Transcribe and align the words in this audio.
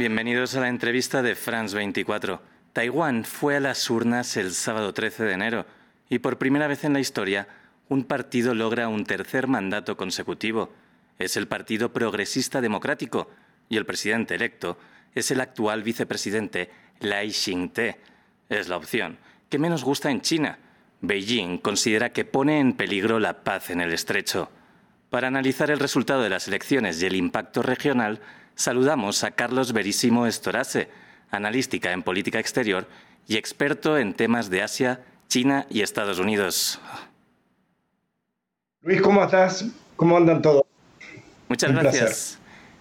Bienvenidos 0.00 0.54
a 0.54 0.60
la 0.60 0.68
entrevista 0.68 1.20
de 1.20 1.34
France 1.34 1.76
24. 1.76 2.40
Taiwán 2.72 3.22
fue 3.22 3.56
a 3.56 3.60
las 3.60 3.90
urnas 3.90 4.38
el 4.38 4.52
sábado 4.52 4.94
13 4.94 5.24
de 5.24 5.32
enero 5.34 5.66
y 6.08 6.20
por 6.20 6.38
primera 6.38 6.66
vez 6.68 6.84
en 6.84 6.94
la 6.94 7.00
historia 7.00 7.46
un 7.90 8.04
partido 8.04 8.54
logra 8.54 8.88
un 8.88 9.04
tercer 9.04 9.46
mandato 9.46 9.98
consecutivo. 9.98 10.72
Es 11.18 11.36
el 11.36 11.48
Partido 11.48 11.92
Progresista 11.92 12.62
Democrático 12.62 13.28
y 13.68 13.76
el 13.76 13.84
presidente 13.84 14.36
electo 14.36 14.78
es 15.14 15.30
el 15.32 15.42
actual 15.42 15.82
vicepresidente 15.82 16.70
Lai 17.00 17.30
Ching-te. 17.30 18.00
Es 18.48 18.70
la 18.70 18.78
opción 18.78 19.18
que 19.50 19.58
menos 19.58 19.84
gusta 19.84 20.10
en 20.10 20.22
China. 20.22 20.58
Beijing 21.02 21.58
considera 21.58 22.10
que 22.10 22.24
pone 22.24 22.58
en 22.58 22.72
peligro 22.72 23.20
la 23.20 23.44
paz 23.44 23.68
en 23.68 23.82
el 23.82 23.92
estrecho. 23.92 24.50
Para 25.10 25.28
analizar 25.28 25.70
el 25.70 25.78
resultado 25.78 26.22
de 26.22 26.30
las 26.30 26.48
elecciones 26.48 27.02
y 27.02 27.06
el 27.06 27.16
impacto 27.16 27.60
regional, 27.60 28.22
saludamos 28.60 29.24
a 29.24 29.30
Carlos 29.30 29.72
Verísimo 29.72 30.26
Estorase, 30.26 30.88
analística 31.30 31.92
en 31.92 32.02
política 32.02 32.38
exterior 32.38 32.86
y 33.26 33.38
experto 33.38 33.96
en 33.96 34.12
temas 34.12 34.50
de 34.50 34.62
Asia, 34.62 35.00
China 35.28 35.66
y 35.70 35.80
Estados 35.80 36.18
Unidos. 36.18 36.78
Luis, 38.82 39.00
¿cómo 39.00 39.24
estás? 39.24 39.64
¿Cómo 39.96 40.18
andan 40.18 40.42
todos? 40.42 40.62
Muchas 41.48 41.72
gracias. 41.72 42.38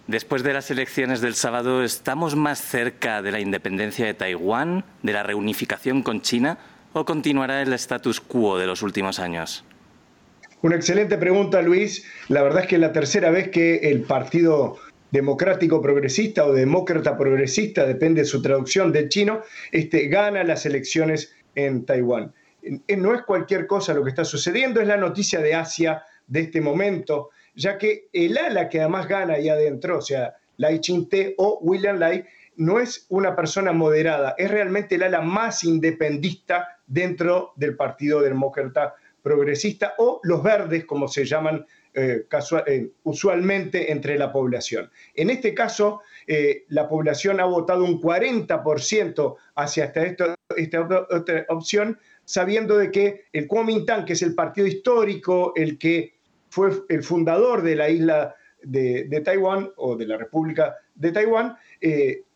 Después 0.07 0.43
de 0.43 0.51
las 0.51 0.69
elecciones 0.69 1.21
del 1.21 1.35
sábado, 1.35 1.81
¿estamos 1.81 2.35
más 2.35 2.59
cerca 2.59 3.21
de 3.21 3.31
la 3.31 3.39
independencia 3.39 4.05
de 4.05 4.13
Taiwán, 4.13 4.83
de 5.01 5.13
la 5.13 5.23
reunificación 5.23 6.03
con 6.03 6.21
China, 6.21 6.57
o 6.91 7.05
continuará 7.05 7.61
el 7.61 7.71
status 7.71 8.19
quo 8.19 8.57
de 8.57 8.67
los 8.67 8.81
últimos 8.81 9.19
años? 9.19 9.63
Una 10.61 10.75
excelente 10.75 11.17
pregunta, 11.17 11.61
Luis. 11.61 12.05
La 12.27 12.43
verdad 12.43 12.63
es 12.63 12.67
que 12.67 12.75
es 12.75 12.81
la 12.81 12.91
tercera 12.91 13.31
vez 13.31 13.49
que 13.49 13.91
el 13.91 14.01
Partido 14.01 14.77
Democrático 15.11 15.81
Progresista 15.81 16.45
o 16.45 16.53
Demócrata 16.53 17.17
Progresista, 17.17 17.85
depende 17.85 18.21
de 18.21 18.27
su 18.27 18.41
traducción 18.41 18.91
del 18.91 19.09
chino, 19.09 19.41
este, 19.71 20.07
gana 20.07 20.43
las 20.43 20.65
elecciones 20.65 21.33
en 21.55 21.85
Taiwán. 21.85 22.33
No 22.97 23.15
es 23.15 23.23
cualquier 23.23 23.65
cosa 23.65 23.93
lo 23.93 24.03
que 24.03 24.09
está 24.09 24.25
sucediendo, 24.25 24.81
es 24.81 24.87
la 24.87 24.97
noticia 24.97 25.39
de 25.39 25.55
Asia 25.55 26.03
de 26.27 26.41
este 26.41 26.61
momento, 26.61 27.29
ya 27.55 27.77
que 27.77 28.07
el 28.13 28.37
ala 28.37 28.69
que 28.69 28.81
además 28.81 29.07
gana 29.07 29.33
ahí 29.35 29.49
adentro, 29.49 29.97
o 29.97 30.01
sea, 30.01 30.35
Lai 30.57 30.79
Ching-te 30.79 31.35
o 31.37 31.59
William 31.61 31.97
Lai, 31.97 32.25
no 32.57 32.79
es 32.79 33.05
una 33.09 33.35
persona 33.35 33.71
moderada, 33.71 34.35
es 34.37 34.51
realmente 34.51 34.95
el 34.95 35.03
ala 35.03 35.21
más 35.21 35.63
independista 35.63 36.79
dentro 36.85 37.53
del 37.55 37.75
Partido 37.75 38.21
Demócrata 38.21 38.95
Progresista 39.23 39.93
o 39.97 40.19
los 40.23 40.43
verdes, 40.43 40.85
como 40.85 41.07
se 41.07 41.25
llaman 41.25 41.65
eh, 41.99 42.25
eh, 42.67 42.89
usualmente 43.03 43.91
entre 43.91 44.17
la 44.17 44.31
población. 44.31 44.89
En 45.15 45.29
este 45.29 45.53
caso, 45.53 46.01
eh, 46.27 46.63
la 46.69 46.87
población 46.87 47.39
ha 47.39 47.45
votado 47.45 47.83
un 47.83 48.01
40% 48.01 49.35
hacia 49.55 49.85
esta, 49.85 50.35
esta, 50.55 50.87
otra 51.09 51.45
opción, 51.49 51.99
sabiendo 52.23 52.77
de 52.77 52.91
que 52.91 53.25
el 53.33 53.47
Kuomintang, 53.47 54.05
que 54.05 54.13
es 54.13 54.21
el 54.21 54.33
partido 54.33 54.67
histórico, 54.67 55.51
el 55.55 55.77
que 55.77 56.13
fue 56.49 56.71
el 56.87 57.03
fundador 57.03 57.63
de 57.63 57.75
la 57.75 57.89
isla 57.89 58.35
de, 58.63 59.03
de 59.05 59.21
Taiwán 59.21 59.71
o 59.75 59.95
de 59.95 60.07
la 60.07 60.17
República 60.17 60.75
de 60.95 61.11
Taiwán, 61.11 61.57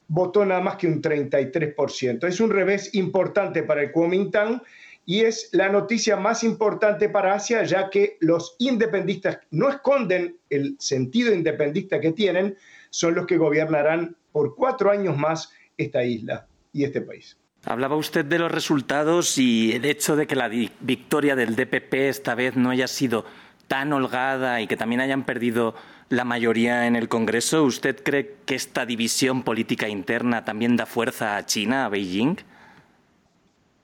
votó 0.07 0.45
nada 0.45 0.61
más 0.61 0.75
que 0.75 0.87
un 0.87 1.01
33%. 1.01 2.27
Es 2.27 2.39
un 2.39 2.51
revés 2.51 2.93
importante 2.95 3.63
para 3.63 3.81
el 3.81 3.91
Kuomintang 3.91 4.61
y 5.05 5.21
es 5.21 5.49
la 5.51 5.69
noticia 5.69 6.15
más 6.15 6.43
importante 6.43 7.09
para 7.09 7.33
Asia, 7.33 7.63
ya 7.63 7.89
que 7.89 8.17
los 8.21 8.55
independistas 8.59 9.39
no 9.51 9.69
esconden 9.69 10.37
el 10.49 10.75
sentido 10.79 11.33
independista 11.33 11.99
que 11.99 12.11
tienen, 12.11 12.57
son 12.89 13.15
los 13.15 13.25
que 13.25 13.37
gobernarán 13.37 14.15
por 14.31 14.55
cuatro 14.55 14.91
años 14.91 15.17
más 15.17 15.51
esta 15.77 16.03
isla 16.03 16.47
y 16.71 16.83
este 16.83 17.01
país. 17.01 17.37
Hablaba 17.65 17.95
usted 17.95 18.25
de 18.25 18.39
los 18.39 18.51
resultados 18.51 19.37
y 19.37 19.73
el 19.73 19.85
hecho 19.85 20.15
de 20.15 20.27
que 20.27 20.35
la 20.35 20.49
victoria 20.49 21.35
del 21.35 21.55
DPP 21.55 21.93
esta 21.93 22.35
vez 22.35 22.55
no 22.55 22.69
haya 22.69 22.87
sido 22.87 23.25
tan 23.67 23.93
holgada 23.93 24.61
y 24.61 24.67
que 24.67 24.75
también 24.75 25.01
hayan 25.01 25.23
perdido 25.23 25.73
la 26.09 26.25
mayoría 26.25 26.85
en 26.85 26.95
el 26.95 27.07
Congreso, 27.07 27.63
¿usted 27.63 28.03
cree 28.03 28.35
que 28.45 28.55
esta 28.55 28.85
división 28.85 29.43
política 29.43 29.87
interna 29.87 30.45
también 30.45 30.75
da 30.75 30.85
fuerza 30.85 31.37
a 31.37 31.45
China, 31.45 31.85
a 31.85 31.89
Beijing? 31.89 32.35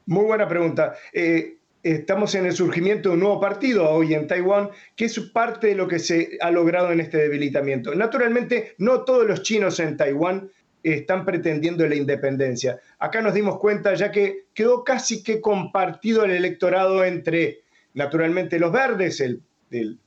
Muy 0.09 0.25
buena 0.25 0.47
pregunta. 0.47 0.95
Eh, 1.13 1.57
estamos 1.83 2.33
en 2.33 2.47
el 2.47 2.53
surgimiento 2.53 3.09
de 3.09 3.13
un 3.13 3.19
nuevo 3.19 3.39
partido 3.39 3.87
hoy 3.87 4.15
en 4.15 4.25
Taiwán, 4.25 4.71
que 4.95 5.05
es 5.05 5.19
parte 5.19 5.67
de 5.67 5.75
lo 5.75 5.87
que 5.87 5.99
se 5.99 6.39
ha 6.41 6.49
logrado 6.49 6.91
en 6.91 6.99
este 6.99 7.19
debilitamiento. 7.19 7.93
Naturalmente, 7.93 8.73
no 8.79 9.03
todos 9.03 9.27
los 9.27 9.43
chinos 9.43 9.79
en 9.79 9.97
Taiwán 9.97 10.49
están 10.81 11.25
pretendiendo 11.25 11.87
la 11.87 11.93
independencia. 11.93 12.79
Acá 12.97 13.21
nos 13.21 13.35
dimos 13.35 13.59
cuenta 13.59 13.93
ya 13.93 14.11
que 14.11 14.45
quedó 14.55 14.83
casi 14.83 15.21
que 15.21 15.41
compartido 15.41 16.25
el 16.25 16.31
electorado 16.31 17.05
entre, 17.05 17.59
naturalmente, 17.93 18.57
los 18.57 18.71
verdes, 18.71 19.21
el 19.21 19.43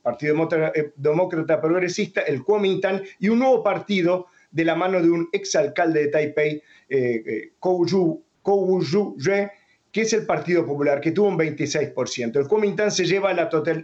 Partido 0.02 0.48
eh, 0.74 0.92
Demócrata 0.96 1.60
Progresista, 1.60 2.22
el 2.22 2.42
Kuomintang, 2.42 3.02
y 3.20 3.28
un 3.28 3.38
nuevo 3.38 3.62
partido 3.62 4.26
de 4.50 4.64
la 4.64 4.74
mano 4.74 5.00
de 5.00 5.12
un 5.12 5.28
exalcalde 5.30 6.00
de 6.00 6.08
Taipei, 6.08 6.60
eh, 6.88 7.22
eh 7.24 7.52
Kou 7.60 7.86
Yu 7.86 8.24
que 9.92 10.00
es 10.00 10.12
el 10.14 10.24
Partido 10.24 10.66
Popular, 10.66 11.00
que 11.00 11.12
tuvo 11.12 11.28
un 11.28 11.38
26%. 11.38 12.36
El 12.36 12.48
Kuomintang 12.48 12.90
se 12.90 13.04
lleva 13.04 13.30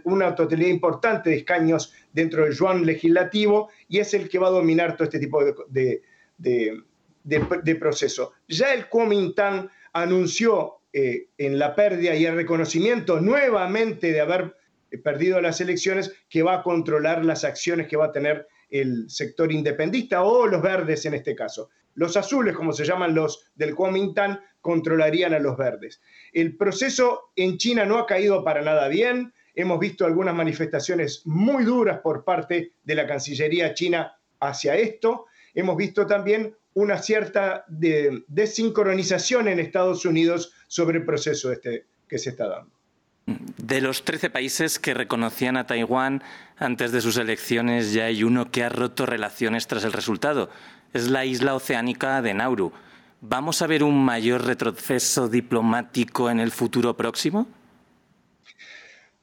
una 0.05 0.35
totalidad 0.35 0.67
importante 0.67 1.29
de 1.29 1.37
escaños 1.37 1.93
dentro 2.11 2.43
del 2.43 2.53
yuan 2.53 2.83
legislativo 2.83 3.69
y 3.87 3.99
es 3.99 4.15
el 4.15 4.27
que 4.27 4.39
va 4.39 4.47
a 4.47 4.51
dominar 4.51 4.97
todo 4.97 5.03
este 5.03 5.19
tipo 5.19 5.39
de, 5.69 6.01
de, 6.39 7.75
proceso. 7.75 8.33
Ya 8.47 8.73
el 8.73 8.89
Kuomintang 8.89 9.69
anunció 9.93 10.79
eh, 10.91 11.27
en 11.37 11.59
la 11.59 11.75
pérdida 11.75 12.15
y 12.15 12.25
el 12.25 12.35
reconocimiento 12.35 13.21
nuevamente 13.21 14.11
de 14.11 14.21
haber 14.21 14.55
eh, 14.89 14.97
perdido 14.97 15.39
las 15.39 15.61
elecciones, 15.61 16.11
que 16.27 16.41
va 16.41 16.55
a 16.55 16.63
controlar 16.63 17.23
las 17.23 17.43
acciones 17.43 17.87
que 17.87 17.97
va 17.97 18.05
a 18.05 18.11
tener 18.11 18.47
el 18.69 19.09
sector 19.09 19.51
independista 19.51 20.23
o 20.23 20.47
los 20.47 20.61
verdes 20.61 21.05
en 21.05 21.15
este 21.15 21.35
caso. 21.35 21.69
Los 21.95 22.15
azules, 22.15 22.55
como 22.55 22.71
se 22.71 22.85
llaman 22.85 23.15
los 23.15 23.51
del 23.55 23.75
Kuomintang, 23.75 24.39
controlarían 24.61 25.33
a 25.33 25.39
los 25.39 25.57
verdes. 25.57 26.01
El 26.31 26.55
proceso 26.55 27.31
en 27.35 27.57
China 27.57 27.85
no 27.85 27.97
ha 27.97 28.05
caído 28.05 28.43
para 28.43 28.61
nada 28.61 28.87
bien. 28.87 29.33
Hemos 29.55 29.79
visto 29.79 30.05
algunas 30.05 30.35
manifestaciones 30.35 31.23
muy 31.25 31.63
duras 31.63 31.99
por 31.99 32.23
parte 32.23 32.73
de 32.83 32.95
la 32.95 33.07
Cancillería 33.07 33.73
china 33.73 34.17
hacia 34.39 34.75
esto. 34.75 35.25
Hemos 35.53 35.75
visto 35.75 36.05
también 36.05 36.55
una 36.73 36.97
cierta 36.99 37.65
desincronización 37.67 39.47
en 39.47 39.59
Estados 39.59 40.05
Unidos 40.05 40.53
sobre 40.67 40.99
el 40.99 41.05
proceso 41.05 41.51
este 41.51 41.87
que 42.07 42.17
se 42.17 42.29
está 42.29 42.47
dando. 42.47 42.78
De 43.57 43.81
los 43.81 44.05
13 44.05 44.29
países 44.29 44.79
que 44.79 44.93
reconocían 44.93 45.57
a 45.57 45.67
Taiwán 45.67 46.23
antes 46.57 46.91
de 46.91 47.01
sus 47.01 47.17
elecciones, 47.17 47.93
ya 47.93 48.05
hay 48.05 48.23
uno 48.23 48.49
que 48.49 48.63
ha 48.63 48.69
roto 48.69 49.05
relaciones 49.05 49.67
tras 49.67 49.83
el 49.83 49.93
resultado. 49.93 50.49
Es 50.93 51.09
la 51.09 51.25
isla 51.25 51.53
oceánica 51.55 52.21
de 52.21 52.33
Nauru. 52.33 52.71
¿Vamos 53.21 53.61
a 53.61 53.67
ver 53.67 53.83
un 53.83 54.03
mayor 54.03 54.45
retroceso 54.45 55.27
diplomático 55.27 56.29
en 56.29 56.39
el 56.39 56.51
futuro 56.51 56.95
próximo? 56.97 57.47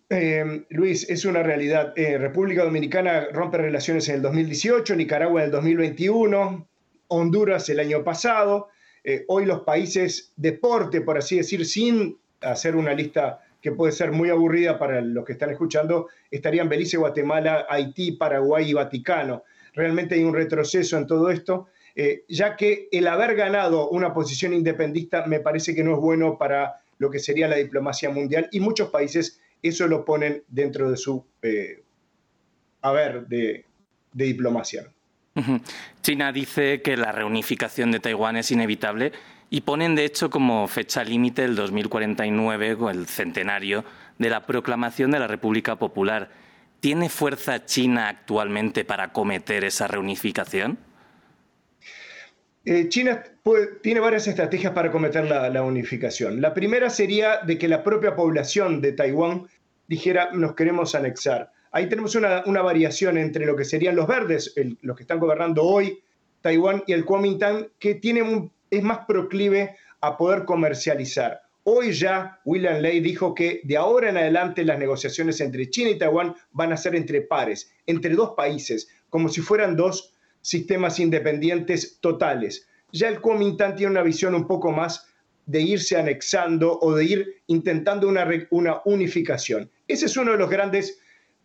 Eh, 0.09 0.65
Luis, 0.69 1.09
es 1.09 1.25
una 1.25 1.43
realidad. 1.43 1.93
Eh, 1.97 2.19
República 2.19 2.63
Dominicana 2.63 3.27
rompe 3.33 3.59
relaciones 3.59 4.09
en 4.09 4.17
el 4.17 4.23
2018, 4.23 4.95
Nicaragua 4.95 5.41
en 5.41 5.47
el 5.47 5.51
2021, 5.51 6.69
Honduras 7.09 7.69
el 7.71 7.81
año 7.81 8.05
pasado. 8.05 8.69
Eh, 9.03 9.25
hoy 9.29 9.47
los 9.47 9.63
países 9.63 10.33
deporte, 10.37 11.01
por 11.01 11.19
así 11.19 11.39
decir, 11.39 11.65
sin 11.67 12.19
hacer 12.41 12.77
una 12.77 12.93
lista 12.93 13.41
que 13.61 13.73
puede 13.73 13.93
ser 13.93 14.13
muy 14.13 14.31
aburrida 14.31 14.79
para 14.79 15.01
los 15.01 15.25
que 15.25 15.33
están 15.33 15.51
escuchando, 15.51 16.09
estarían 16.31 16.69
Belice, 16.69 16.97
Guatemala, 16.97 17.67
Haití, 17.69 18.13
Paraguay 18.13 18.71
y 18.71 18.75
Vaticano. 18.75 19.45
Realmente 19.75 20.15
hay 20.15 20.25
un 20.25 20.35
retroceso 20.35 20.97
en 20.97 21.07
todo 21.07 21.31
esto, 21.31 21.69
eh, 21.95 22.25
ya 22.29 22.57
que 22.57 22.89
el 22.93 23.07
haber 23.09 23.35
ganado 23.35 23.89
una 23.89 24.13
posición 24.13 24.53
independista 24.53 25.27
me 25.27 25.41
parece 25.41 25.75
que 25.75 25.83
no 25.83 25.95
es 25.95 26.01
bueno 26.01 26.39
para 26.39 26.81
lo 26.99 27.11
que 27.11 27.19
sería 27.19 27.49
la 27.49 27.57
diplomacia 27.57 28.11
mundial 28.11 28.49
y 28.53 28.61
muchos 28.61 28.91
países 28.91 29.41
eso 29.63 29.87
lo 29.87 30.05
ponen 30.05 30.45
dentro 30.49 30.91
de 30.91 30.97
su 30.97 31.25
eh, 31.43 31.83
haber 32.83 33.27
de, 33.27 33.65
de 34.13 34.25
diplomacia. 34.25 34.91
China 36.01 36.33
dice 36.33 36.81
que 36.81 36.97
la 36.97 37.13
reunificación 37.13 37.91
de 37.91 38.01
Taiwán 38.01 38.37
es 38.37 38.51
inevitable 38.51 39.13
y 39.51 39.61
ponen 39.61 39.95
de 39.95 40.05
hecho 40.05 40.31
como 40.31 40.67
fecha 40.69 41.05
límite 41.05 41.45
el 41.45 41.55
2049, 41.55 42.77
el 42.91 43.07
centenario 43.07 43.85
de 44.19 44.31
la 44.31 44.45
proclamación 44.47 45.11
de 45.11 45.19
la 45.19 45.27
República 45.27 45.77
Popular. 45.77 46.31
¿Tiene 46.81 47.09
fuerza 47.09 47.65
China 47.65 48.09
actualmente 48.09 48.85
para 48.85 49.05
acometer 49.05 49.65
esa 49.65 49.87
reunificación? 49.87 50.79
Eh, 52.65 52.89
China 52.89 53.23
tiene 53.81 54.01
varias 54.01 54.27
estrategias 54.27 54.73
para 54.73 54.89
acometer 54.89 55.25
la, 55.25 55.63
unificación. 55.63 56.41
La 56.41 56.53
primera 56.53 56.91
sería 56.91 57.39
de 57.39 57.59
que 57.59 57.69
la 57.69 57.85
propia 57.85 58.17
población 58.17 58.81
de 58.81 58.93
Taiwán 58.93 59.47
dijera 59.87 60.31
nos 60.33 60.55
queremos 60.55 60.97
anexar. 60.97 61.53
Ahí 61.71 61.89
tenemos 61.89 62.17
una, 62.17 62.43
variación 62.63 63.19
entre 63.19 63.47
lo 63.47 63.55
que 63.55 63.65
serían 63.65 63.95
los 63.95 64.09
verdes, 64.09 64.55
los 64.83 64.97
que 64.97 65.05
están 65.05 65.21
gobernando 65.21 65.63
hoy 65.63 66.03
Taiwán 66.41 66.83
y 66.87 66.93
el 66.93 67.05
Kuomintang, 67.05 67.69
que 67.79 67.97
tiene 67.97 68.51
es 68.71 68.83
más 68.83 69.01
proclive 69.07 69.77
a 70.01 70.17
poder 70.17 70.45
comercializar. 70.45 71.43
Hoy 71.65 71.93
ya 71.93 72.41
William 72.45 72.81
Ley 72.81 73.01
dijo 73.01 73.35
que 73.35 73.61
de 73.65 73.77
ahora 73.77 74.11
en 74.11 74.17
adelante 74.17 74.65
las 74.65 74.79
negociaciones 74.79 75.41
entre 75.41 75.69
China 75.69 75.91
y 75.91 75.99
Taiwán 75.99 76.35
van 76.53 76.73
a 76.73 76.77
ser 76.77 76.95
entre 76.95 77.23
pares, 77.23 77.73
entre 77.87 78.15
dos 78.15 78.35
países, 78.37 78.89
como 79.11 79.29
si 79.29 79.41
fueran 79.41 79.77
dos 79.77 80.15
sistemas 80.43 81.01
independientes 81.01 81.99
totales. 82.01 82.69
Ya 82.93 83.09
el 83.09 83.21
Kuomintang 83.21 83.75
tiene 83.75 83.91
una 83.91 84.03
visión 84.03 84.35
un 84.35 84.47
poco 84.47 84.71
más 84.71 85.09
de 85.47 85.61
irse 85.61 85.97
anexando 85.97 86.79
o 86.81 86.95
de 86.95 87.05
ir 87.05 87.35
intentando 87.49 88.09
una, 88.09 88.29
una 88.51 88.81
unificación. 88.85 89.69
Ese 89.89 90.07
es 90.07 90.17
uno 90.17 90.33
de 90.33 90.39
los 90.39 90.51
grandes 90.51 91.01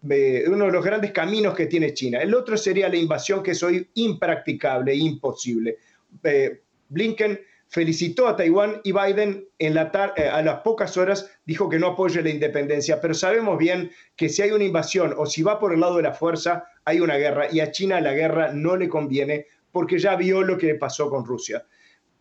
eh, 0.10 0.46
uno 0.48 0.66
de 0.66 0.72
los 0.72 0.84
grandes 0.84 1.12
caminos 1.12 1.56
que 1.56 1.68
tiene 1.68 1.94
China. 1.94 2.20
El 2.22 2.34
otro 2.34 2.58
sería 2.58 2.90
la 2.90 2.96
invasión, 2.96 3.44
que 3.44 3.52
es 3.52 3.62
hoy 3.62 3.88
impracticable, 3.96 4.96
imposible. 4.96 5.78
Eh, 6.24 6.62
Blinken 6.92 7.40
felicitó 7.68 8.28
a 8.28 8.36
Taiwán 8.36 8.82
y 8.84 8.92
Biden 8.92 9.48
en 9.60 9.78
eh, 9.78 10.30
a 10.30 10.42
las 10.42 10.60
pocas 10.62 10.96
horas 10.98 11.32
dijo 11.46 11.70
que 11.70 11.80
no 11.80 11.88
apoya 11.88 12.22
la 12.22 12.30
independencia, 12.30 13.02
pero 13.02 13.14
sabemos 13.14 13.58
bien 13.58 13.92
que 14.16 14.30
si 14.30 14.42
hay 14.42 14.52
una 14.52 14.64
invasión 14.64 15.14
o 15.18 15.26
si 15.26 15.42
va 15.42 15.60
por 15.60 15.74
el 15.74 15.80
lado 15.80 15.98
de 15.98 16.04
la 16.04 16.14
fuerza, 16.14 16.66
hay 16.86 17.00
una 17.00 17.18
guerra 17.18 17.48
y 17.52 17.60
a 17.60 17.72
China 17.72 18.00
la 18.00 18.14
guerra 18.14 18.52
no 18.54 18.78
le 18.78 18.90
conviene 18.90 19.48
porque 19.72 20.00
ya 20.00 20.16
vio 20.16 20.44
lo 20.44 20.58
que 20.58 20.76
pasó 20.76 21.10
con 21.10 21.26
Rusia. 21.26 21.66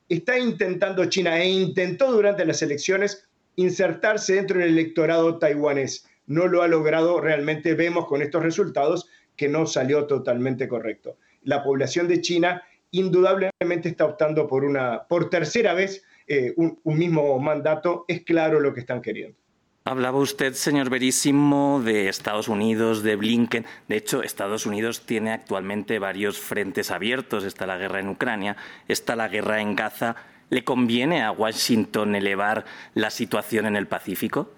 Está 0.09 0.39
intentando 0.39 1.05
China 1.07 1.39
e 1.41 1.49
intentó 1.49 2.11
durante 2.11 2.45
las 2.45 2.63
elecciones 2.63 3.29
insertarse 3.57 4.35
dentro 4.35 4.59
del 4.59 4.71
electorado 4.71 5.39
taiwanés 5.39 6.07
no 6.31 6.47
lo 6.47 6.63
ha 6.63 6.69
logrado 6.69 7.21
realmente, 7.21 7.75
vemos 7.75 8.07
con 8.07 8.23
estos 8.23 8.45
resultados 8.45 9.09
que 9.35 9.49
no 9.49 9.67
salió 9.67 10.07
totalmente 10.07 10.69
correcto. 10.69 11.17
La 11.43 11.65
población 11.65 12.07
de 12.07 12.21
China 12.21 12.63
indudablemente 12.91 13.89
está 13.89 14.05
optando 14.05 14.47
por 14.47 14.65
una, 14.65 15.05
por 15.09 15.31
tercera 15.31 15.75
vez, 15.75 16.05
eh, 16.27 16.55
un, 16.57 16.79
mismo 16.85 17.39
mandato, 17.39 18.05
es 18.09 18.23
claro 18.23 18.61
lo 18.61 18.73
que 18.73 18.81
están 18.81 19.03
queriendo. 19.03 19.37
Hablaba 19.85 20.19
usted, 20.19 20.53
señor 20.53 20.91
Verísimo, 20.91 21.81
de 21.85 22.09
Estados 22.09 22.49
Unidos, 22.49 23.03
de 23.03 23.17
Blinken. 23.17 23.65
De 23.89 23.97
hecho, 23.97 24.23
Estados 24.23 24.67
Unidos 24.67 25.07
tiene 25.07 25.33
actualmente 25.33 25.99
varios 25.99 26.39
frentes 26.39 26.91
abiertos. 26.91 27.45
Está 27.45 27.67
la 27.67 27.79
guerra 27.79 28.01
en 28.01 28.09
Ucrania, 28.09 28.57
está 28.89 29.17
la 29.17 29.29
guerra 29.29 29.61
en 29.61 29.75
Gaza. 29.75 30.17
¿Le 30.51 30.65
conviene 30.65 31.23
a 31.23 31.33
Washington 31.33 32.15
elevar 32.15 32.65
la 32.95 33.11
situación 33.11 33.67
en 33.67 33.77
el 33.77 33.87
Pacífico? 33.87 34.51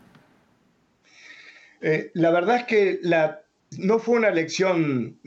Eh, 1.80 2.10
la 2.14 2.30
verdad 2.30 2.56
es 2.56 2.64
que 2.64 2.98
la, 3.02 3.42
no 3.78 3.98
fue 3.98 4.16
una 4.16 4.28
elección, 4.28 5.18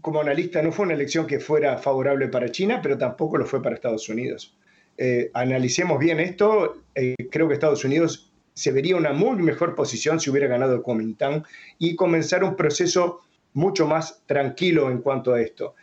como 0.00 0.20
analista, 0.20 0.62
no 0.62 0.72
fue 0.72 0.86
una 0.86 0.94
elección 0.94 1.26
que 1.26 1.40
fuera 1.40 1.76
favorable 1.78 2.28
para 2.28 2.50
China, 2.50 2.80
pero 2.82 2.96
tampoco 2.96 3.38
lo 3.38 3.46
fue 3.46 3.62
para 3.62 3.74
Estados 3.74 4.08
Unidos. 4.08 4.56
Eh, 4.96 5.30
analicemos 5.34 5.98
bien 5.98 6.20
esto, 6.20 6.82
eh, 6.94 7.14
creo 7.30 7.48
que 7.48 7.54
Estados 7.54 7.84
Unidos 7.84 8.30
se 8.54 8.72
vería 8.72 8.96
una 8.96 9.12
muy 9.12 9.36
mejor 9.42 9.74
posición 9.74 10.20
si 10.20 10.30
hubiera 10.30 10.46
ganado 10.46 10.82
Kuomintang 10.82 11.44
y 11.78 11.96
comenzar 11.96 12.44
un 12.44 12.56
proceso 12.56 13.20
mucho 13.52 13.86
más 13.86 14.22
tranquilo 14.26 14.90
en 14.90 14.98
cuanto 15.00 15.32
a 15.32 15.40
esto. 15.40 15.74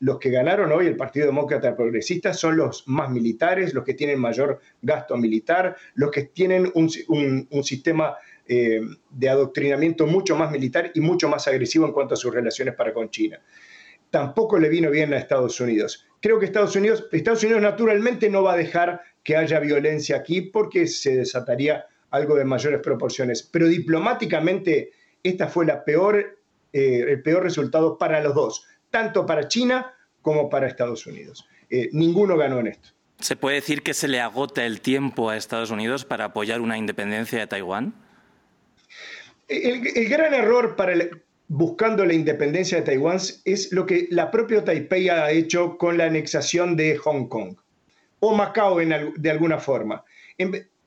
los 0.00 0.18
que 0.18 0.30
ganaron 0.30 0.70
hoy 0.70 0.86
el 0.86 0.96
Partido 0.96 1.26
Demócrata 1.26 1.74
Progresista 1.74 2.34
son 2.34 2.58
los 2.58 2.86
más 2.86 3.10
militares, 3.10 3.72
los 3.72 3.84
que 3.84 3.94
tienen 3.94 4.20
mayor 4.20 4.60
gasto 4.82 5.16
militar, 5.16 5.76
los 5.94 6.10
que 6.10 6.24
tienen 6.24 6.70
un 6.74 7.64
sistema 7.64 8.16
eh, 8.48 8.80
de 9.10 9.28
adoctrinamiento 9.28 10.06
mucho 10.06 10.36
más 10.36 10.50
militar 10.50 10.90
y 10.94 11.00
mucho 11.00 11.28
más 11.28 11.48
agresivo 11.48 11.86
en 11.86 11.92
cuanto 11.92 12.14
a 12.14 12.16
sus 12.16 12.32
relaciones 12.32 12.74
para 12.74 12.92
con 12.92 13.10
China. 13.10 13.40
Tampoco 14.10 14.58
le 14.58 14.68
vino 14.68 14.90
bien 14.90 15.12
a 15.12 15.18
Estados 15.18 15.60
Unidos. 15.60 16.06
Creo 16.20 16.38
que 16.38 16.46
Estados 16.46 16.76
Unidos, 16.76 17.06
Estados 17.12 17.42
Unidos 17.42 17.62
naturalmente 17.62 18.30
no 18.30 18.42
va 18.42 18.54
a 18.54 18.56
dejar 18.56 19.00
que 19.22 19.36
haya 19.36 19.58
violencia 19.58 20.16
aquí 20.16 20.42
porque 20.42 20.86
se 20.86 21.16
desataría 21.16 21.86
algo 22.10 22.36
de 22.36 22.44
mayores 22.44 22.80
proporciones. 22.80 23.42
Pero 23.42 23.66
diplomáticamente 23.66 24.92
esta 25.22 25.48
fue 25.48 25.66
eh, 26.72 27.04
el 27.08 27.22
peor 27.22 27.42
resultado 27.42 27.98
para 27.98 28.20
los 28.20 28.34
dos, 28.34 28.66
tanto 28.90 29.26
para 29.26 29.48
China 29.48 29.92
como 30.22 30.48
para 30.48 30.68
Estados 30.68 31.06
Unidos. 31.06 31.48
Eh, 31.68 31.88
ninguno 31.92 32.36
ganó 32.36 32.60
en 32.60 32.68
esto. 32.68 32.90
¿Se 33.18 33.34
puede 33.34 33.56
decir 33.56 33.82
que 33.82 33.94
se 33.94 34.08
le 34.08 34.20
agota 34.20 34.64
el 34.64 34.80
tiempo 34.80 35.30
a 35.30 35.36
Estados 35.36 35.70
Unidos 35.70 36.04
para 36.04 36.26
apoyar 36.26 36.60
una 36.60 36.78
independencia 36.78 37.40
de 37.40 37.46
Taiwán? 37.46 38.05
El, 39.48 40.08
gran 40.08 40.34
error 40.34 40.74
para 40.76 40.94
buscando 41.48 42.04
la 42.04 42.14
independencia 42.14 42.78
de 42.78 42.84
Taiwán 42.84 43.18
es 43.44 43.72
lo 43.72 43.86
que 43.86 44.08
la 44.10 44.30
propia 44.30 44.64
Taipei 44.64 45.08
ha 45.08 45.30
hecho 45.30 45.78
con 45.78 45.96
la 45.96 46.06
anexación 46.06 46.76
de 46.76 46.96
Hong 46.96 47.28
Kong 47.28 47.56
o 48.20 48.34
Macao 48.34 48.78
de 48.78 49.30
alguna 49.30 49.58
forma. 49.58 50.04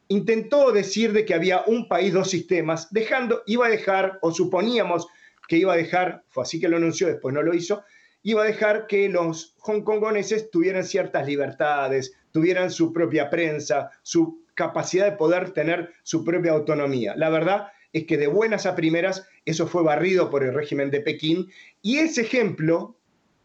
intentó 0.09 0.71
decir 0.71 1.13
de 1.13 1.23
que 1.23 1.33
había 1.33 1.63
un 1.67 1.87
país, 1.87 2.11
dos 2.11 2.29
sistemas, 2.29 2.91
dejando, 2.91 3.43
iba 3.45 3.67
a 3.67 3.69
dejar, 3.69 4.19
o 4.21 4.31
suponíamos 4.31 5.07
que 5.47 5.57
iba 5.57 5.73
a 5.73 5.77
dejar, 5.77 6.23
fue 6.27 6.43
así 6.43 6.59
que 6.59 6.67
lo 6.67 6.77
anunció, 6.77 7.07
después 7.07 7.33
no 7.33 7.41
lo 7.41 7.53
hizo, 7.53 7.83
iba 8.23 8.43
a 8.43 8.45
dejar 8.45 8.87
que 8.87 9.07
los 9.07 9.55
hongkongoneses 9.59 10.51
tuvieran 10.51 10.83
ciertas 10.83 11.25
libertades, 11.25 12.13
tuvieran 12.31 12.71
su 12.71 12.91
propia 12.91 13.29
prensa, 13.29 13.89
su 14.03 14.43
capacidad 14.53 15.05
de 15.05 15.17
poder 15.17 15.51
tener 15.51 15.93
su 16.03 16.25
propia 16.25 16.51
autonomía. 16.51 17.15
La 17.15 17.29
verdad 17.29 17.69
es 17.93 18.05
que 18.05 18.17
de 18.17 18.27
buenas 18.27 18.65
a 18.65 18.75
primeras 18.75 19.27
eso 19.45 19.67
fue 19.67 19.83
barrido 19.83 20.29
por 20.29 20.43
el 20.43 20.53
régimen 20.53 20.91
de 20.91 21.01
Pekín 21.01 21.49
y 21.81 21.97
ese 21.97 22.21
ejemplo, 22.21 22.97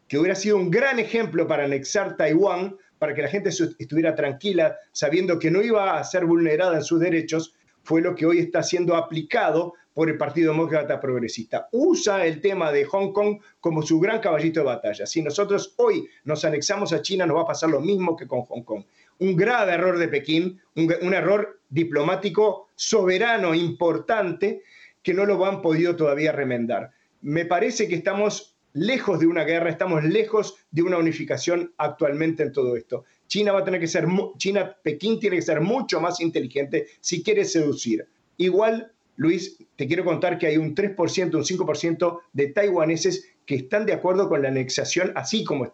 que 0.07 0.19
hubiera 0.19 0.35
sido 0.35 0.57
un 0.57 0.69
gran 0.69 0.99
ejemplo 0.99 1.47
para 1.47 1.65
anexar 1.65 2.15
Taiwán, 2.15 2.77
para 2.99 3.13
que 3.13 3.23
la 3.23 3.27
gente 3.27 3.49
estuviera 3.49 4.15
tranquila 4.15 4.77
sabiendo 4.91 5.39
que 5.39 5.51
no 5.51 5.61
iba 5.61 5.97
a 5.97 6.03
ser 6.03 6.25
vulnerada 6.25 6.75
en 6.75 6.83
sus 6.83 6.99
derechos, 6.99 7.55
fue 7.83 8.01
lo 8.01 8.15
que 8.15 8.25
hoy 8.25 8.39
está 8.39 8.63
siendo 8.63 8.95
aplicado 8.95 9.73
por 9.93 10.09
el 10.09 10.17
Partido 10.17 10.51
Demócrata 10.51 10.99
Progresista. 10.99 11.69
Usa 11.71 12.25
el 12.25 12.41
tema 12.41 12.71
de 12.71 12.85
Hong 12.85 13.13
Kong 13.13 13.39
como 13.59 13.81
su 13.81 13.99
gran 13.99 14.19
caballito 14.19 14.59
de 14.61 14.65
batalla. 14.65 15.05
Si 15.05 15.21
nosotros 15.21 15.73
hoy 15.77 16.07
nos 16.23 16.43
anexamos 16.45 16.93
a 16.93 17.01
China, 17.01 17.25
nos 17.25 17.37
va 17.37 17.41
a 17.43 17.47
pasar 17.47 17.69
lo 17.69 17.79
mismo 17.79 18.15
que 18.15 18.27
con 18.27 18.41
Hong 18.41 18.63
Kong 18.63 18.83
un 19.19 19.35
grave 19.35 19.73
error 19.73 19.97
de 19.97 20.07
Pekín, 20.07 20.61
un, 20.75 21.13
error 21.13 21.59
diplomático 21.69 22.64
soberano 22.75 23.53
importante 23.53 24.61
que 25.01 25.13
no 25.13 25.25
lo 25.25 25.43
han 25.45 25.61
podido 25.61 25.95
todavía 25.95 26.31
remendar. 26.31 26.91
Me 27.21 27.45
parece 27.45 27.87
que 27.87 27.95
estamos 27.95 28.55
lejos 28.73 29.19
de 29.19 29.27
una 29.27 29.43
guerra, 29.43 29.69
estamos 29.69 30.03
lejos 30.03 30.55
de 30.71 30.81
una 30.81 30.97
unificación 30.97 31.73
actualmente 31.77 32.43
en 32.43 32.51
todo 32.51 32.75
esto. 32.75 33.05
China 33.27 33.53
va 33.53 33.59
a 33.59 33.63
tener 33.63 33.79
que 33.79 33.87
ser, 33.87 34.05
China, 34.37 34.75
Pekín 34.83 35.19
tiene 35.19 35.37
que 35.37 35.41
ser 35.41 35.61
mucho 35.61 36.01
más 36.01 36.19
inteligente 36.19 36.87
si 36.99 37.23
quiere 37.23 37.45
seducir. 37.45 38.07
Igual, 38.37 38.91
Luis, 39.15 39.57
te 39.75 39.87
quiero 39.87 40.03
contar 40.03 40.37
que 40.37 40.47
hay 40.47 40.57
un 40.57 40.75
3%, 40.75 41.35
un 41.35 41.43
5% 41.43 42.19
de 42.33 42.47
taiwaneses 42.47 43.33
que 43.45 43.55
están 43.55 43.85
de 43.85 43.93
acuerdo 43.93 44.27
con 44.27 44.41
la 44.41 44.49
anexación, 44.49 45.13
así 45.15 45.43
como 45.43 45.73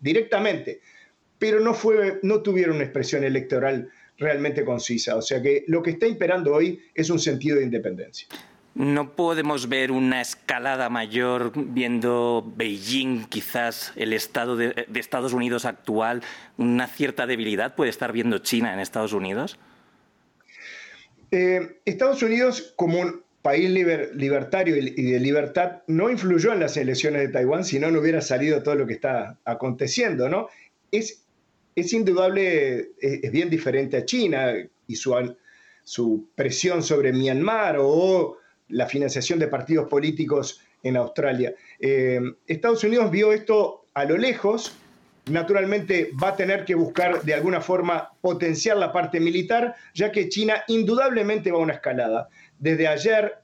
directamente 0.00 0.80
pero 1.38 1.60
no, 1.60 1.74
fue, 1.74 2.18
no 2.22 2.42
tuvieron 2.42 2.76
una 2.76 2.84
expresión 2.84 3.24
electoral 3.24 3.90
realmente 4.18 4.64
concisa. 4.64 5.16
O 5.16 5.22
sea 5.22 5.42
que 5.42 5.64
lo 5.66 5.82
que 5.82 5.90
está 5.90 6.06
imperando 6.06 6.54
hoy 6.54 6.80
es 6.94 7.10
un 7.10 7.18
sentido 7.18 7.58
de 7.58 7.64
independencia. 7.64 8.28
¿No 8.76 9.16
podemos 9.16 9.70
ver 9.70 9.90
una 9.90 10.20
escalada 10.20 10.90
mayor 10.90 11.52
viendo 11.54 12.52
Beijing, 12.56 13.24
quizás 13.24 13.94
el 13.96 14.12
estado 14.12 14.54
de, 14.54 14.86
Estados 14.94 15.32
Unidos 15.32 15.64
actual, 15.64 16.22
una 16.58 16.86
cierta 16.86 17.26
debilidad 17.26 17.74
puede 17.74 17.88
estar 17.88 18.12
viendo 18.12 18.36
China 18.36 18.74
en 18.74 18.80
Estados 18.80 19.14
Unidos? 19.14 19.58
Eh, 21.30 21.78
Estados 21.86 22.22
Unidos, 22.22 22.74
como 22.76 23.00
un 23.00 23.22
país 23.40 23.70
libertario 23.70 24.76
y 24.76 25.10
de 25.10 25.20
libertad, 25.20 25.82
no 25.86 26.10
influyó 26.10 26.52
en 26.52 26.60
las 26.60 26.76
elecciones 26.76 27.22
de 27.22 27.28
Taiwán, 27.28 27.64
si 27.64 27.78
no, 27.78 27.90
no 27.90 28.00
hubiera 28.00 28.20
salido 28.20 28.62
todo 28.62 28.74
lo 28.74 28.86
que 28.86 28.92
está 28.92 29.38
aconteciendo, 29.46 30.28
¿no? 30.28 30.48
Es 30.90 31.25
es 31.76 31.92
indudable, 31.92 32.78
eh, 32.78 33.20
es, 33.22 33.30
bien 33.30 33.50
diferente 33.50 33.98
a 33.98 34.04
China 34.04 34.54
y 34.86 34.96
su, 34.96 35.14
su 35.84 36.28
presión 36.34 36.82
sobre 36.82 37.12
Myanmar 37.12 37.76
o 37.78 38.38
la 38.68 38.86
financiación 38.86 39.38
de 39.38 39.46
partidos 39.46 39.86
políticos 39.88 40.62
en 40.82 40.96
Australia. 40.96 41.54
Eh, 41.78 42.20
Estados 42.46 42.82
Unidos 42.82 43.10
vio 43.10 43.32
esto 43.32 43.84
a 43.92 44.04
lo 44.06 44.16
lejos, 44.16 44.74
naturalmente 45.26 46.10
va 46.22 46.28
a 46.28 46.36
tener 46.36 46.64
que 46.64 46.74
buscar 46.74 47.22
de 47.22 47.34
alguna 47.34 47.60
forma 47.60 48.10
potenciar 48.22 48.78
la 48.78 48.92
parte 48.92 49.20
militar, 49.20 49.74
ya 49.94 50.10
que 50.10 50.28
China 50.30 50.64
indudablemente 50.68 51.52
va 51.52 51.58
a 51.58 51.62
una 51.62 51.74
escalada. 51.74 52.28
Desde 52.58 52.88
ayer 52.88 53.34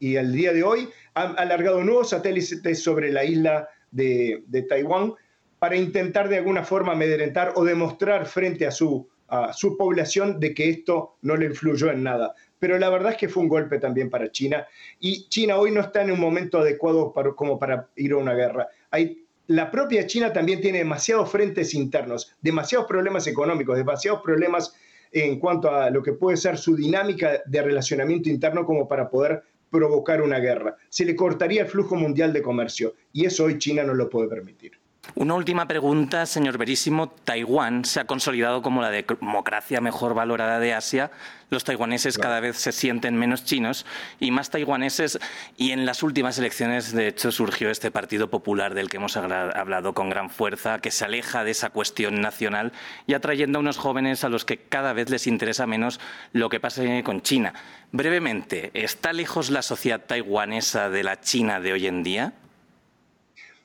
y 0.00 0.16
el 0.16 0.32
día 0.32 0.52
de 0.52 0.62
hoy 0.62 0.88
han 1.14 1.38
alargado 1.38 1.84
nuevos 1.84 2.10
satélites 2.10 2.82
sobre 2.82 3.12
la 3.12 3.24
isla 3.24 3.68
de 3.90 4.66
Taiwán 4.68 5.14
para 5.62 5.76
intentar 5.76 6.28
de 6.28 6.38
alguna 6.38 6.64
forma 6.64 6.90
amedrentar 6.90 7.52
o 7.54 7.62
demostrar 7.64 8.26
frente 8.26 8.66
a 8.66 8.72
su, 8.72 9.08
a 9.28 9.52
su 9.52 9.76
población 9.76 10.40
de 10.40 10.54
que 10.54 10.68
esto 10.68 11.18
no 11.22 11.36
le 11.36 11.46
influyó 11.46 11.88
en 11.92 12.02
nada. 12.02 12.34
Pero 12.58 12.80
la 12.80 12.90
verdad 12.90 13.12
es 13.12 13.18
que 13.18 13.28
fue 13.28 13.44
un 13.44 13.48
golpe 13.48 13.78
también 13.78 14.10
para 14.10 14.32
China 14.32 14.66
y 14.98 15.28
China 15.28 15.58
hoy 15.58 15.70
no 15.70 15.80
está 15.80 16.02
en 16.02 16.10
un 16.10 16.18
momento 16.18 16.58
adecuado 16.58 17.12
para, 17.12 17.30
como 17.34 17.60
para 17.60 17.88
ir 17.94 18.10
a 18.10 18.16
una 18.16 18.34
guerra. 18.34 18.66
Hay, 18.90 19.24
la 19.46 19.70
propia 19.70 20.04
China 20.04 20.32
también 20.32 20.60
tiene 20.60 20.78
demasiados 20.78 21.30
frentes 21.30 21.74
internos, 21.74 22.34
demasiados 22.40 22.88
problemas 22.88 23.28
económicos, 23.28 23.76
demasiados 23.76 24.20
problemas 24.20 24.74
en 25.12 25.38
cuanto 25.38 25.70
a 25.70 25.90
lo 25.90 26.02
que 26.02 26.14
puede 26.14 26.38
ser 26.38 26.58
su 26.58 26.74
dinámica 26.74 27.40
de 27.46 27.62
relacionamiento 27.62 28.28
interno 28.28 28.66
como 28.66 28.88
para 28.88 29.08
poder 29.08 29.44
provocar 29.70 30.22
una 30.22 30.40
guerra. 30.40 30.74
Se 30.88 31.04
le 31.04 31.14
cortaría 31.14 31.62
el 31.62 31.68
flujo 31.68 31.94
mundial 31.94 32.32
de 32.32 32.42
comercio 32.42 32.96
y 33.12 33.26
eso 33.26 33.44
hoy 33.44 33.58
China 33.58 33.84
no 33.84 33.94
lo 33.94 34.10
puede 34.10 34.26
permitir. 34.26 34.81
Una 35.22 35.34
última 35.34 35.68
pregunta, 35.68 36.26
señor 36.26 36.58
Verísimo. 36.58 37.08
Taiwán 37.10 37.84
se 37.84 38.00
ha 38.00 38.06
consolidado 38.06 38.62
como 38.62 38.82
la 38.82 38.90
democracia 38.90 39.80
mejor 39.80 40.14
valorada 40.14 40.58
de 40.58 40.74
Asia. 40.74 41.10
Los 41.50 41.64
taiwaneses 41.64 42.18
cada 42.18 42.40
vez 42.40 42.56
se 42.56 42.72
sienten 42.72 43.16
menos 43.16 43.44
chinos 43.44 43.84
y 44.18 44.30
más 44.30 44.50
taiwaneses. 44.50 45.20
Y 45.56 45.72
en 45.72 45.86
las 45.86 46.02
últimas 46.02 46.38
elecciones, 46.38 46.92
de 46.92 47.08
hecho, 47.08 47.30
surgió 47.30 47.70
este 47.70 47.90
Partido 47.90 48.30
Popular 48.30 48.74
del 48.74 48.88
que 48.88 48.96
hemos 48.96 49.16
hablado 49.16 49.92
con 49.92 50.08
gran 50.08 50.30
fuerza, 50.30 50.80
que 50.80 50.90
se 50.90 51.04
aleja 51.04 51.44
de 51.44 51.50
esa 51.50 51.70
cuestión 51.70 52.20
nacional 52.20 52.72
y 53.06 53.14
atrayendo 53.14 53.58
a 53.58 53.60
unos 53.60 53.76
jóvenes 53.76 54.24
a 54.24 54.28
los 54.28 54.44
que 54.44 54.58
cada 54.58 54.92
vez 54.92 55.10
les 55.10 55.26
interesa 55.26 55.66
menos 55.66 56.00
lo 56.32 56.48
que 56.48 56.58
pase 56.58 57.04
con 57.04 57.22
China. 57.22 57.52
Brevemente, 57.92 58.70
¿está 58.72 59.12
lejos 59.12 59.50
la 59.50 59.62
sociedad 59.62 60.00
taiwanesa 60.04 60.90
de 60.90 61.04
la 61.04 61.20
China 61.20 61.60
de 61.60 61.74
hoy 61.74 61.86
en 61.86 62.02
día? 62.02 62.32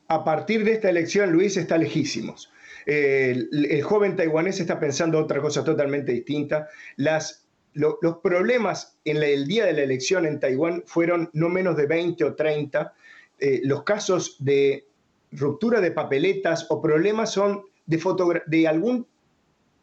A 0.07 0.23
partir 0.23 0.63
de 0.63 0.73
esta 0.73 0.89
elección, 0.89 1.31
Luis 1.31 1.57
está 1.57 1.77
lejísimos. 1.77 2.51
el, 2.85 3.81
joven 3.83 4.15
taiwanés 4.15 4.59
está 4.59 4.79
pensando 4.79 5.19
otra 5.19 5.41
cosa 5.41 5.63
totalmente 5.63 6.11
distinta. 6.11 6.69
Las, 6.95 7.45
los 7.73 8.17
problemas 8.23 8.97
en 9.03 9.21
el 9.21 9.47
día 9.47 9.65
de 9.65 9.73
la 9.73 9.83
elección 9.83 10.25
en 10.25 10.39
Taiwán 10.39 10.83
fueron 10.85 11.29
no 11.33 11.49
menos 11.49 11.75
de 11.75 11.85
20 11.85 12.23
o 12.23 12.35
30. 12.35 12.93
Eh, 13.39 13.61
los 13.63 13.83
casos 13.83 14.37
de 14.39 14.87
ruptura 15.31 15.81
de 15.81 15.91
papeletas 15.91 16.65
o 16.69 16.81
problemas 16.81 17.31
son 17.33 17.63
de, 17.85 18.01
de 18.47 18.67
algún 18.67 19.05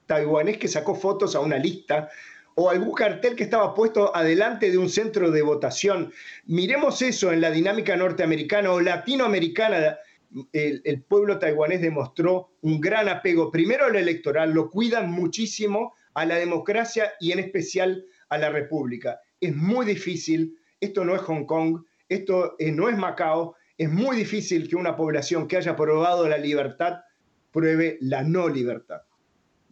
taiwanés 0.07 0.59
que 0.59 0.69
sacó 0.69 0.95
fotos 0.95 1.35
a 1.37 1.41
una 1.41 1.59
lista 1.59 2.09
o 2.57 2.71
algún 2.71 2.93
cartel 2.93 3.35
que 3.35 3.45
estaba 3.45 3.75
puesto 3.75 4.15
adelante 4.15 4.71
de 4.71 4.79
un 4.79 4.89
centro 4.89 5.31
de 5.31 5.43
votación. 5.43 6.13
Miremos 6.47 7.03
eso 7.03 7.33
en 7.33 7.41
la 7.41 7.51
dinámica 7.51 7.97
norteamericana 7.97 8.73
o 8.73 8.81
latinoamericana 8.81 9.99
el, 10.53 11.03
pueblo 11.03 11.39
taiwanés 11.39 11.81
demostró 11.81 12.51
un 12.63 12.81
gran 12.81 13.09
apego, 13.09 13.51
primero 13.51 13.87
al 13.87 13.97
electoral, 13.97 14.53
lo 14.53 14.71
cuidan 14.71 15.11
muchísimo 15.11 15.95
a 16.15 16.25
la 16.25 16.37
democracia 16.37 17.13
y 17.21 17.33
en 17.33 17.39
especial 17.39 18.05
a 18.29 18.39
la 18.39 18.51
república. 18.51 19.21
Es 19.41 19.55
muy 19.55 19.87
difícil, 19.87 20.59
esto 20.81 21.05
no 21.05 21.15
es 21.15 21.23
Hong 21.23 21.45
Kong, 21.45 21.83
esto 22.09 22.57
eh, 22.59 22.73
no 22.73 22.89
es 22.89 22.97
Macao, 22.97 23.57
es 23.77 23.91
muy 23.91 24.17
difícil 24.17 24.69
que 24.69 24.77
una 24.77 24.97
población 24.97 25.49
que 25.49 25.57
haya 25.57 25.77
probado 25.77 26.29
la 26.29 26.39
libertad 26.39 27.01
pruebe 27.53 27.99
la 28.01 28.23
no 28.23 28.49
libertad. 28.49 29.03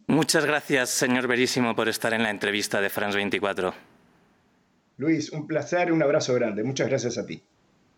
Muchas 0.07 0.45
gracias, 0.45 0.89
señor 0.89 1.27
Verísimo, 1.27 1.75
por 1.75 1.87
estar 1.87 2.13
en 2.13 2.23
la 2.23 2.29
entrevista 2.29 2.81
de 2.81 2.89
France 2.89 3.17
24. 3.17 3.73
Luis, 4.97 5.31
un 5.31 5.47
placer, 5.47 5.91
un 5.91 6.03
abrazo 6.03 6.33
grande. 6.33 6.63
Muchas 6.63 6.87
gracias 6.87 7.17
a 7.17 7.25
ti. 7.25 7.41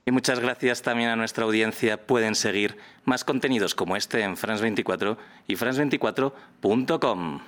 Y 0.07 0.11
muchas 0.11 0.39
gracias 0.39 0.83
también 0.83 1.09
a 1.09 1.15
nuestra 1.15 1.45
audiencia. 1.45 2.05
Pueden 2.05 2.35
seguir 2.35 2.77
más 3.05 3.23
contenidos 3.23 3.73
como 3.73 3.95
este 3.95 4.21
en 4.21 4.37
France24 4.37 5.17
y 5.47 5.55
france24.com. 5.55 7.41